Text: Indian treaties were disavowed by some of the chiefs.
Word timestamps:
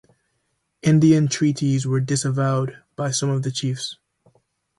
Indian 0.81 1.27
treaties 1.27 1.85
were 1.85 1.99
disavowed 1.99 2.79
by 2.95 3.11
some 3.11 3.29
of 3.29 3.43
the 3.43 3.51
chiefs. 3.51 3.99